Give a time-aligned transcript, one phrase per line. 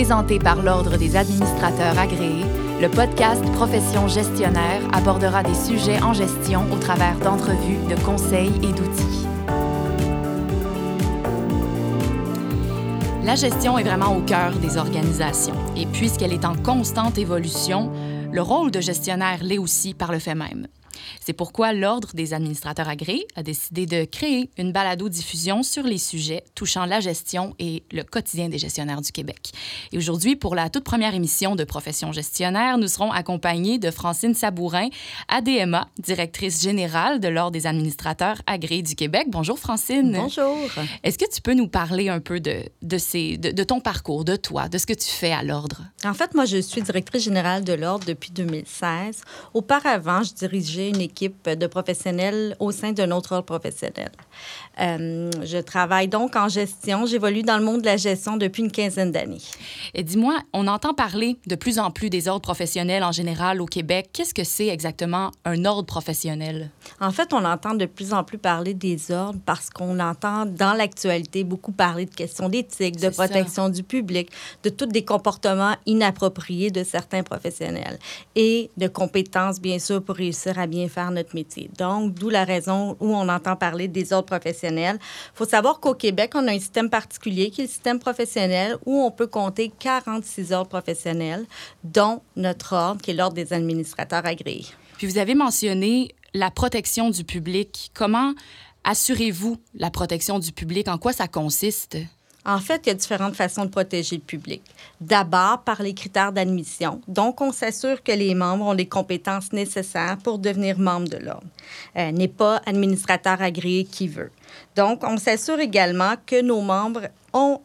[0.00, 2.46] Présenté par l'Ordre des administrateurs agréés,
[2.80, 8.72] le podcast Profession gestionnaire abordera des sujets en gestion au travers d'entrevues, de conseils et
[8.72, 9.26] d'outils.
[13.24, 17.92] La gestion est vraiment au cœur des organisations et puisqu'elle est en constante évolution,
[18.32, 20.66] le rôle de gestionnaire l'est aussi par le fait même.
[21.20, 26.44] C'est pourquoi l'Ordre des administrateurs agréés a décidé de créer une balado-diffusion sur les sujets
[26.54, 29.52] touchant la gestion et le quotidien des gestionnaires du Québec.
[29.92, 34.34] Et aujourd'hui, pour la toute première émission de Profession gestionnaire, nous serons accompagnés de Francine
[34.34, 34.88] Sabourin,
[35.28, 39.26] ADMA, directrice générale de l'Ordre des administrateurs agréés du Québec.
[39.28, 40.12] Bonjour Francine.
[40.12, 40.56] Bonjour.
[41.02, 44.24] Est-ce que tu peux nous parler un peu de, de, ces, de, de ton parcours,
[44.24, 45.82] de toi, de ce que tu fais à l'Ordre?
[46.04, 49.20] En fait, moi, je suis directrice générale de l'Ordre depuis 2016.
[49.54, 54.10] Auparavant, je dirigeais une équipe de professionnels au sein d'un autre ordre professionnel.
[54.80, 57.06] Euh, je travaille donc en gestion.
[57.06, 59.42] J'évolue dans le monde de la gestion depuis une quinzaine d'années.
[59.94, 63.66] Et dis-moi, on entend parler de plus en plus des ordres professionnels en général au
[63.66, 64.10] Québec.
[64.12, 66.70] Qu'est-ce que c'est exactement un ordre professionnel?
[67.00, 70.72] En fait, on entend de plus en plus parler des ordres parce qu'on entend dans
[70.72, 73.70] l'actualité beaucoup parler de questions d'éthique, de protection ça.
[73.70, 74.30] du public,
[74.62, 77.98] de tous des comportements inappropriés de certains professionnels
[78.34, 81.70] et de compétences, bien sûr, pour réussir à bien faire notre métier.
[81.76, 84.98] Donc, d'où la raison où on entend parler des ordres professionnels.
[85.00, 88.76] Il faut savoir qu'au Québec, on a un système particulier qui est le système professionnel
[88.86, 91.44] où on peut compter 46 ordres professionnels,
[91.84, 94.66] dont notre ordre, qui est l'ordre des administrateurs agréés.
[94.96, 97.90] Puis vous avez mentionné la protection du public.
[97.94, 98.34] Comment
[98.84, 100.88] assurez-vous la protection du public?
[100.88, 101.98] En quoi ça consiste?
[102.44, 104.62] En fait, il y a différentes façons de protéger le public.
[105.00, 107.00] D'abord, par les critères d'admission.
[107.06, 111.46] Donc, on s'assure que les membres ont les compétences nécessaires pour devenir membre de l'ordre.
[111.96, 114.30] Euh, N'est pas administrateur agréé qui veut.
[114.74, 117.60] Donc, on s'assure également que nos membres ont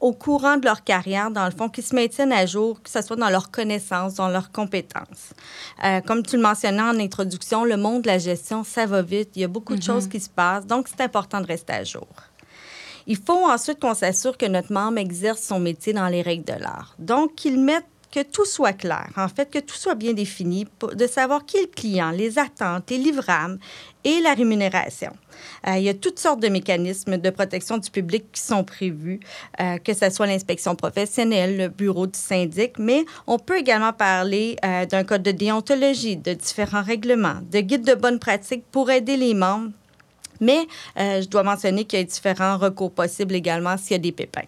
[0.00, 3.02] au courant de leur carrière, dans le fond, qu'ils se maintiennent à jour, que ce
[3.02, 5.32] soit dans leurs connaissances, dans leurs compétences.
[5.84, 9.30] Euh, comme tu le mentionnais en introduction, le monde de la gestion, ça va vite.
[9.36, 9.80] Il y a beaucoup mm -hmm.
[9.80, 10.66] de choses qui se passent.
[10.66, 12.06] Donc, c'est important de rester à jour.
[13.06, 16.58] Il faut ensuite qu'on s'assure que notre membre exerce son métier dans les règles de
[16.58, 16.94] l'art.
[16.98, 21.06] Donc, qu'il mette que tout soit clair, en fait, que tout soit bien défini, de
[21.06, 23.58] savoir qui est le client, les attentes, les livrables
[24.02, 25.12] et la rémunération.
[25.66, 29.20] Euh, il y a toutes sortes de mécanismes de protection du public qui sont prévus,
[29.60, 34.56] euh, que ce soit l'inspection professionnelle, le bureau du syndic, mais on peut également parler
[34.64, 39.16] euh, d'un code de déontologie, de différents règlements, de guides de bonne pratique pour aider
[39.16, 39.70] les membres
[40.40, 40.66] mais
[40.98, 44.12] euh, je dois mentionner qu'il y a différents recours possibles également s'il y a des
[44.12, 44.42] pépins.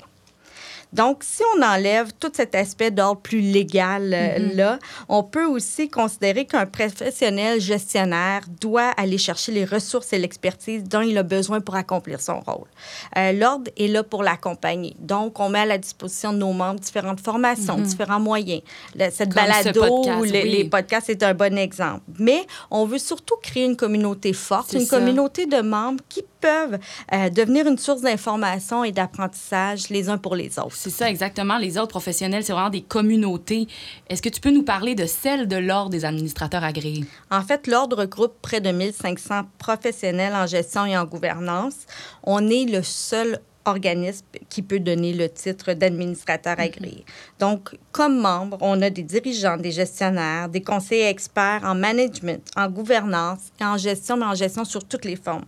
[0.92, 4.56] Donc, si on enlève tout cet aspect d'ordre plus légal euh, mm -hmm.
[4.56, 10.82] là, on peut aussi considérer qu'un professionnel gestionnaire doit aller chercher les ressources et l'expertise
[10.84, 12.68] dont il a besoin pour accomplir son rôle.
[13.16, 14.94] Euh, L'ordre est là pour l'accompagner.
[14.98, 17.92] Donc, on met à la disposition de nos membres différentes formations, mm -hmm.
[17.92, 18.62] différents moyens.
[18.98, 20.50] Le, cette Comme balado podcast, ou les, oui.
[20.56, 22.02] les podcasts est un bon exemple.
[22.28, 22.40] Mais
[22.78, 24.96] on veut surtout créer une communauté forte, une ça.
[24.96, 26.78] communauté de membres qui peuvent
[27.14, 30.76] euh, devenir une source d'information et d'apprentissage les uns pour les autres.
[30.76, 31.56] C'est ça, exactement.
[31.56, 33.66] Les ordres professionnels, c'est vraiment des communautés.
[34.10, 37.04] Est-ce que tu peux nous parler de celle de l'Ordre des administrateurs agréés?
[37.30, 41.76] En fait, l'Ordre regroupe près de 1500 professionnels en gestion et en gouvernance.
[42.24, 47.00] On est le seul organisme qui peut donner le titre d'administrateur agréé.
[47.00, 47.40] Mm -hmm.
[47.44, 52.68] Donc, comme membre, on a des dirigeants, des gestionnaires, des conseillers experts en management, en
[52.78, 55.46] gouvernance et en gestion, mais en gestion sur toutes les formes.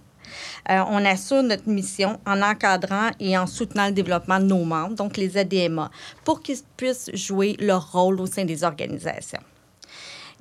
[0.70, 4.94] Euh, on assure notre mission en encadrant et en soutenant le développement de nos membres,
[4.94, 5.90] donc les ADMA,
[6.24, 9.40] pour qu'ils puissent jouer leur rôle au sein des organisations.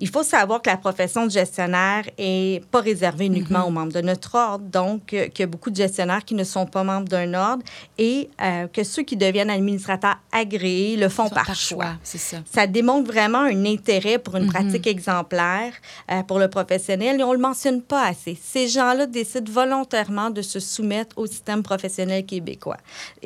[0.03, 3.67] Il faut savoir que la profession de gestionnaire n'est pas réservée uniquement mm -hmm.
[3.67, 6.43] aux membres de notre ordre, donc euh, qu'il y a beaucoup de gestionnaires qui ne
[6.55, 7.63] sont pas membres d'un ordre
[7.97, 11.85] et euh, que ceux qui deviennent administrateurs agréés le font par, par, choix.
[11.85, 12.37] choix ça.
[12.55, 12.67] ça.
[12.67, 14.57] démontre vraiment un intérêt pour une mm -hmm.
[14.57, 15.73] pratique exemplaire
[16.11, 18.35] euh, pour le professionnel et on ne le mentionne pas assez.
[18.53, 22.79] Ces gens-là décident volontairement de se soumettre au système professionnel québécois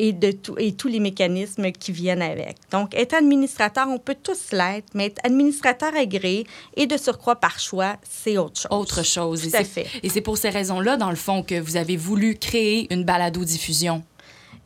[0.03, 2.55] et, de tout, et tous les mécanismes qui viennent avec.
[2.75, 6.41] Donc, être administrateur, on peut tous l'être, mais être administrateur agréé,
[6.75, 8.71] et de surcroît par choix, c'est autre chose.
[8.71, 9.49] Autre chose.
[9.49, 9.87] Tout à fait.
[10.03, 14.03] Et c'est pour ces raisons-là, dans le fond, que vous avez voulu créer une balado-diffusion.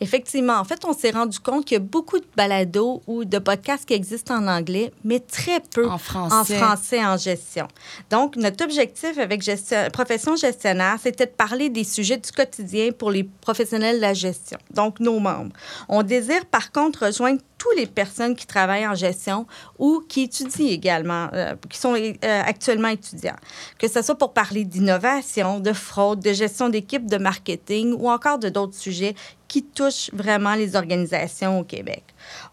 [0.02, 0.56] Effectivement.
[0.56, 3.86] En fait, on s'est rendu compte qu'il y a beaucoup de balados ou de podcasts
[3.86, 7.68] qui existent en anglais, mais très peu en français en, français, en gestion.
[8.10, 13.12] Donc, notre objectif avec gestion, Profession gestionnaire, c'était de parler des sujets du quotidien pour
[13.12, 15.54] les professionnels de la gestion, donc nos membres.
[15.88, 19.46] On désire, par contre, rejoindre toutes les personnes qui travaillent en gestion
[19.78, 23.36] ou qui étudient également, euh, qui sont euh, actuellement étudiants.
[23.78, 28.40] Que ce soit pour parler d'innovation, de fraude, de gestion d'équipe, de marketing ou encore
[28.40, 29.14] de d'autres sujets
[29.48, 32.04] qui touchent vraiment les organisations au Québec.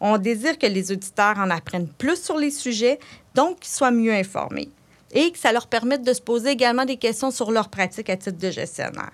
[0.03, 2.99] On désire que les auditeurs en apprennent plus sur les sujets,
[3.35, 4.69] donc qu'ils soient mieux informés
[5.13, 8.17] et que ça leur permette de se poser également des questions sur leur pratique à
[8.19, 9.13] titre de gestionnaire.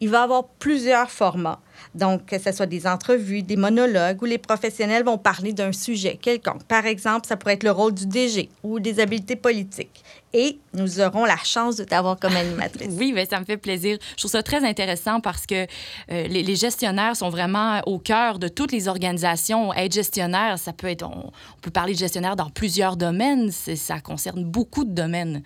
[0.00, 1.60] Il va y avoir plusieurs formats.
[1.94, 6.16] Donc, que ce soit des entrevues, des monologues où les professionnels vont parler d'un sujet
[6.20, 6.64] quelconque.
[6.64, 10.02] Par exemple, ça pourrait être le rôle du DG ou des habiletés politiques.
[10.32, 12.88] Et nous aurons la chance de t'avoir comme animatrice.
[12.92, 13.98] oui, mais ça me fait plaisir.
[14.12, 15.66] Je trouve ça très intéressant parce que
[16.12, 19.72] euh, les, gestionnaires sont vraiment au cœur de toutes les organisations.
[19.72, 21.30] Être gestionnaire, ça peut être, on,
[21.62, 23.50] peut parler de gestionnaire dans plusieurs domaines.
[23.50, 25.42] Ça concerne beaucoup de domaines.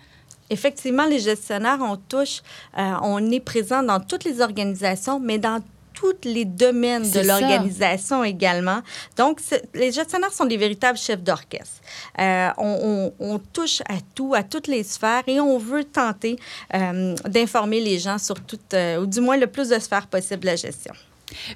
[0.53, 2.41] Effectivement, les gestionnaires, on touche,
[2.77, 5.59] euh, on est présent dans toutes les organisations, mais dans
[5.93, 8.81] tous les domaines de l'organisation également.
[9.17, 9.39] Donc,
[9.73, 11.81] les gestionnaires sont des véritables chefs d'orchestre.
[12.19, 16.37] Euh, on, touche à tout, à toutes les sphères et on veut tenter
[16.73, 20.41] euh, d'informer les gens sur toutes, euh, ou du moins le plus de sphères possible
[20.41, 20.93] de la gestion.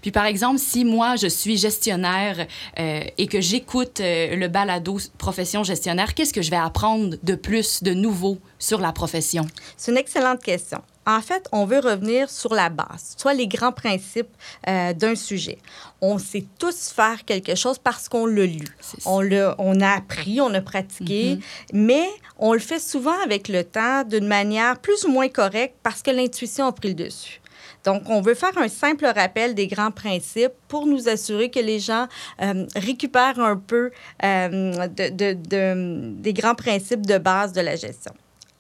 [0.02, 2.48] Puis par exemple, si moi je suis gestionnaire
[2.78, 7.94] et que j'écoute le balado profession gestionnaire, qu'est-ce que je vais apprendre de plus, de
[7.94, 9.46] nouveau sur la profession?
[9.76, 10.82] C'est une excellente question.
[11.08, 14.28] En fait, on veut revenir sur la base, soit les grands principes
[14.68, 15.58] euh, d'un sujet.
[16.02, 18.66] On sait tous faire quelque chose parce qu'on l'a lu.
[19.06, 19.24] On,
[19.58, 21.42] on a appris, on a pratiqué, mm-hmm.
[21.72, 26.02] mais on le fait souvent avec le temps d'une manière plus ou moins correcte parce
[26.02, 27.40] que l'intuition a pris le dessus.
[27.84, 31.80] Donc, on veut faire un simple rappel des grands principes pour nous assurer que les
[31.80, 32.08] gens
[32.42, 33.92] euh, récupèrent un peu
[34.24, 38.14] euh, des grands principes de base de la gestion.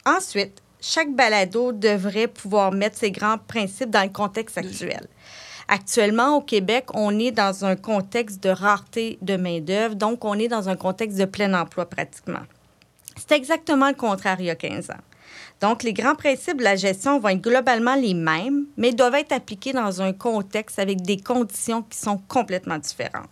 [0.05, 5.07] Ensuite, chaque balado devrait pouvoir mettre ses grands principes dans le contexte actuel.
[5.67, 10.47] Actuellement, au Québec, on est dans un contexte de rareté de main-d'œuvre, donc on est
[10.47, 12.43] dans un contexte de plein emploi pratiquement.
[13.17, 15.03] C'est exactement le contraire il y a 15 ans.
[15.61, 19.31] Donc, les grands principes de la gestion vont être globalement les mêmes, mais doivent être
[19.31, 23.29] appliqués dans un contexte avec des conditions qui sont complètement différentes.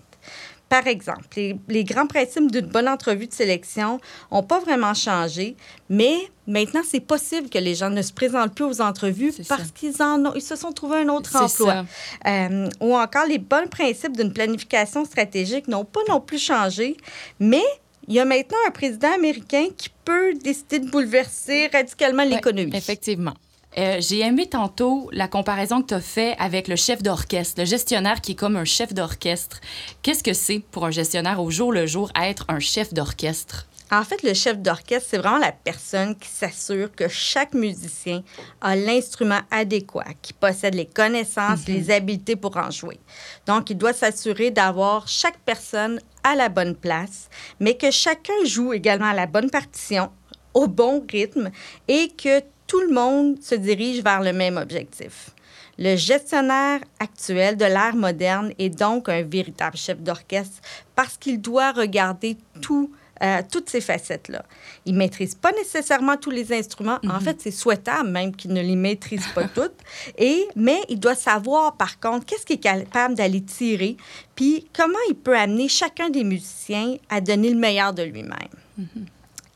[0.69, 1.28] Par exemple,
[1.68, 4.00] les, grands principes d'une bonne entrevue de sélection
[4.31, 5.56] n'ont pas vraiment changé,
[5.90, 6.16] mais
[6.48, 10.25] maintenant, c'est possible que les gens ne se présentent plus aux entrevues parce qu'ils en
[10.25, 11.86] ont, ils se sont trouvés un autre emploi.
[12.25, 16.98] Euh, ou encore, les bons principes d'une planification stratégique n'ont pas non plus changé,
[17.40, 17.63] mais
[18.07, 22.75] il y a maintenant un président américain qui peut décider de bouleverser radicalement l'économie.
[22.75, 23.34] Effectivement.
[23.78, 27.66] Euh, j'ai aimé tantôt la comparaison que tu as faite avec le chef d'orchestre, le
[27.66, 29.60] gestionnaire qui est comme un chef d'orchestre.
[30.02, 33.68] Qu'est-ce que c'est pour un gestionnaire au jour le jour être un chef d'orchestre?
[33.91, 38.23] En fait, le chef d'orchestre, c'est vraiment la personne qui s'assure que chaque musicien
[38.59, 41.91] a l'instrument adéquat, qui possède les connaissances, les mhm.
[41.91, 42.99] habiletés pour en jouer.
[43.45, 47.29] Donc, il doit s'assurer d'avoir chaque personne à la bonne place,
[47.59, 50.09] mais que chacun joue également à la bonne partition,
[50.55, 51.51] au bon rythme
[51.87, 55.29] et que tout le monde se dirige vers le même objectif.
[55.77, 60.61] Le gestionnaire actuel de l'ère moderne est donc un véritable chef d'orchestre
[60.95, 62.91] parce qu'il doit regarder tout,
[63.23, 64.44] euh, toutes ces facettes-là.
[64.85, 67.00] Il ne maîtrise pas nécessairement tous les instruments.
[67.03, 67.21] En mhm.
[67.21, 69.77] fait, c'est souhaitable même qu'il ne les maîtrise pas toutes.
[70.17, 73.97] Et, mais il doit savoir, par contre, qu'est-ce qu'il est capable d'aller tirer,
[74.35, 78.50] puis comment il peut amener chacun des musiciens à donner le meilleur de lui-même.
[78.77, 79.06] Mhm.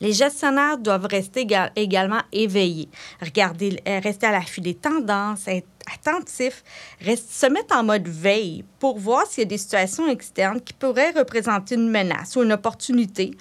[0.01, 2.89] Les gestionnaires doivent rester également éveillés,
[3.21, 6.63] euh, rester à l'affût des tendances, être attentifs,
[7.01, 11.11] se mettre en mode veille pour voir s'il y a des situations externes qui pourraient
[11.11, 13.31] représenter une menace ou une opportunité,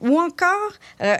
[0.00, 0.72] ou encore,
[1.02, 1.16] euh,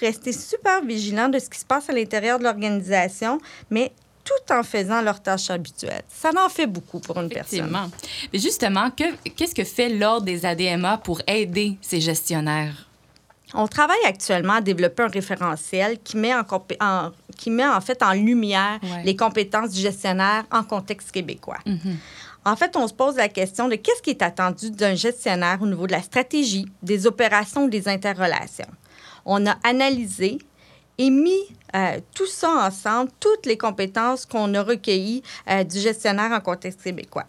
[0.00, 3.40] rester super vigilant de ce qui se passe à l'intérieur de l'organisation,
[3.70, 3.92] mais
[4.24, 6.02] tout en faisant leurs tâches habituelles.
[6.08, 7.90] Ça en fait beaucoup pour une personne.
[8.32, 12.87] Mais justement, qu'est-ce que fait l'Ordre des ADMA pour aider ces gestionnaires?
[13.54, 16.44] On travaille actuellement à développer un référentiel qui met en,
[17.36, 21.58] qui met en fait en lumière les compétences du gestionnaire en contexte québécois.
[21.66, 21.96] Mm-hmm.
[22.44, 25.66] En fait, on se pose la question de qu'est-ce qui est attendu d'un gestionnaire au
[25.66, 28.70] niveau de la stratégie, des opérations ou des interrelations.
[29.24, 30.38] On a analysé
[30.98, 31.42] et mis
[31.74, 36.82] euh, tout ça ensemble, toutes les compétences qu'on a recueillies euh, du gestionnaire en contexte
[36.82, 37.26] québécois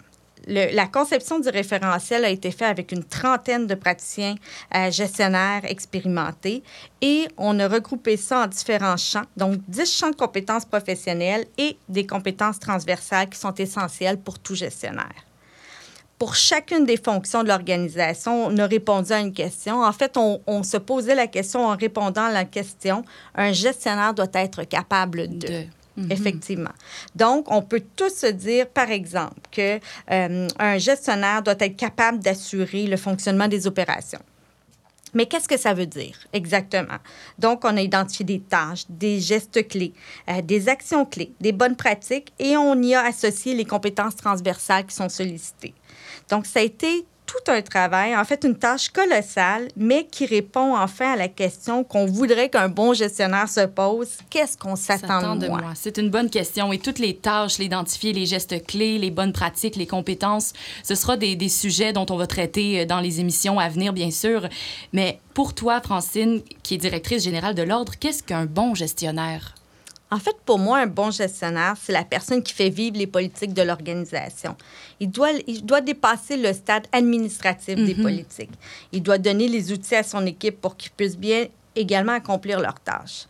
[0.47, 4.35] la conception du référentiel a été faite avec une trentaine de praticiens
[4.75, 6.63] euh, gestionnaires expérimentés
[7.01, 11.77] et on a regroupé ça en différents champs, donc 10 champs de compétences professionnelles et
[11.87, 15.25] des compétences transversales qui sont essentielles pour tout gestionnaire.
[16.17, 19.83] Pour chacune des fonctions de l'organisation, on a répondu à une question.
[19.83, 23.05] En fait, on, se posait la question en répondant à la question,
[23.35, 25.63] un gestionnaire doit être capable de.
[25.99, 26.11] Mhm.
[26.11, 26.71] effectivement.
[27.15, 29.79] Donc, on peut tous se dire, par exemple, que
[30.11, 34.21] euh, un gestionnaire doit être capable d'assurer le fonctionnement des opérations.
[35.13, 36.97] Mais qu'est-ce que ça veut dire exactement?
[37.37, 39.93] Donc, on a identifié des tâches, des gestes clés,
[40.29, 44.85] euh, des actions clés, des bonnes pratiques et on y a associé les compétences transversales
[44.85, 45.73] qui sont sollicitées.
[46.29, 50.75] Donc, ça a été tout un travail, en fait une tâche colossale, mais qui répond
[50.75, 54.07] enfin à la question qu'on voudrait qu'un bon gestionnaire se pose.
[54.31, 55.73] Qu'est-ce qu'on s'attend de, moi?
[55.75, 56.73] C'est une bonne question.
[56.73, 61.17] Et toutes les tâches, l'identifier, les gestes clés, les bonnes pratiques, les compétences, ce sera
[61.17, 64.49] des, des sujets dont on va traiter euh, dans les émissions à venir, bien sûr.
[64.91, 69.53] Mais pour toi, Francine, qui est directrice générale de l'Ordre, qu'est-ce qu'un bon gestionnaire?
[70.11, 73.53] En fait, pour moi, un bon gestionnaire, c'est la personne qui fait vivre les politiques
[73.53, 74.55] de l'organisation.
[74.99, 78.01] Il doit, il doit dépasser le stade administratif des mhm.
[78.01, 78.51] politiques.
[78.91, 82.79] Il doit donner les outils à son équipe pour qu'ils puissent bien également accomplir leurs
[82.79, 83.27] tâches.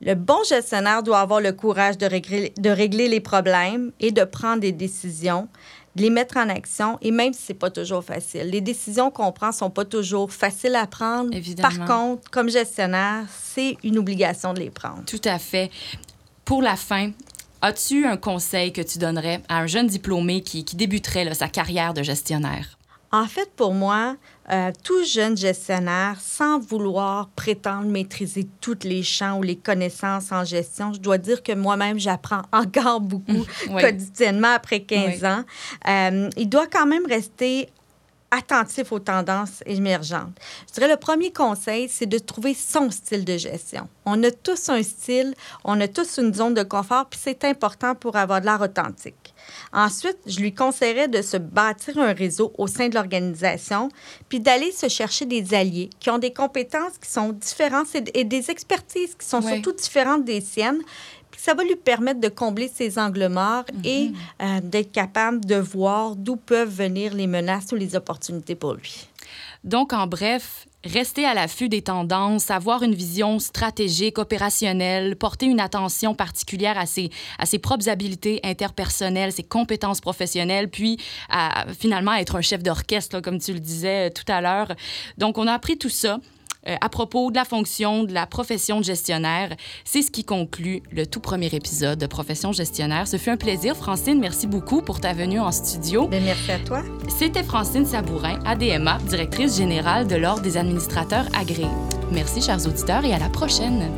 [0.00, 4.24] Le bon gestionnaire doit avoir le courage de régler, de régler les problèmes et de
[4.24, 5.48] prendre des décisions
[5.96, 8.50] de les mettre en action, et même si c'est pas toujours facile.
[8.50, 11.34] Les décisions qu'on prend sont pas toujours faciles à prendre.
[11.34, 11.70] Évidemment.
[11.74, 15.04] Par contre, comme gestionnaire, c'est une obligation de les prendre.
[15.06, 15.70] Tout à fait.
[16.44, 17.12] Pour la fin,
[17.62, 21.94] as-tu un conseil que tu donnerais à un jeune diplômé qui, qui débuterait sa carrière
[21.94, 22.76] de gestionnaire?
[23.10, 24.16] En fait, pour moi,
[24.50, 30.44] euh, tout jeune gestionnaire, sans vouloir prétendre maîtriser tous les champs ou les connaissances en
[30.44, 35.42] gestion, je dois dire que moi-même, j'apprends encore beaucoup quotidiennement après 15 ans.
[35.88, 37.68] Euh, il doit quand même rester
[38.36, 40.38] attentif aux tendances émergentes.
[40.68, 43.88] Je dirais le premier conseil, c'est de trouver son style de gestion.
[44.04, 47.94] On a tous un style, on a tous une zone de confort, puis c'est important
[47.94, 49.34] pour avoir de l'art authentique.
[49.72, 53.88] Ensuite, je lui conseillerais de se bâtir un réseau au sein de l'organisation,
[54.28, 58.50] puis d'aller se chercher des alliés qui ont des compétences qui sont différentes et des
[58.50, 60.82] expertises qui sont surtout différentes des siennes,
[61.36, 64.14] ça va lui permettre de combler ses angles morts et mhm.
[64.42, 69.06] euh, d'être capable de voir d'où peuvent venir les menaces ou les opportunités pour lui.
[69.64, 75.60] Donc, en bref, rester à l'affût des tendances, avoir une vision stratégique, opérationnelle, porter une
[75.60, 82.14] attention particulière à ses, à ses propres habiletés interpersonnelles, ses compétences professionnelles, puis à, finalement
[82.14, 84.72] être un chef d'orchestre, comme tu le disais tout à l'heure.
[85.18, 86.20] Donc, on a appris tout ça.
[86.68, 89.54] Euh, à propos de la fonction de la profession de gestionnaire.
[89.84, 93.06] C'est ce qui conclut le tout premier épisode de Profession gestionnaire.
[93.06, 94.18] Ce fut un plaisir, Francine.
[94.18, 96.08] Merci beaucoup pour ta venue en studio.
[96.08, 96.82] Bien, merci à toi.
[97.08, 101.66] C'était Francine Sabourin, ADMA, directrice générale de l'Ordre des administrateurs agréés.
[102.10, 103.90] Merci, chers auditeurs, et à la prochaine.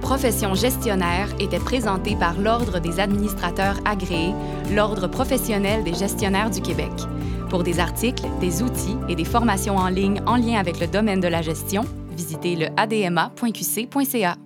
[0.00, 4.34] Profession gestionnaire était présentée par l'Ordre des administrateurs agréés,
[4.70, 6.92] l'Ordre professionnel des gestionnaires du Québec.
[7.48, 11.20] Pour des articles, des outils et des formations en ligne en lien avec le domaine
[11.20, 11.84] de la gestion,
[12.16, 14.36] visitez le adma.qc.ca.